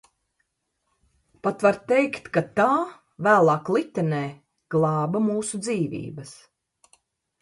Pat 1.47 1.65
var 1.65 1.77
teikt, 1.91 2.31
ka 2.37 2.43
tā, 2.61 2.67
vēlāk 3.27 3.69
Litenē, 3.77 4.23
glāba 4.77 5.23
mūsu 5.31 5.61
dzīvības. 5.67 6.35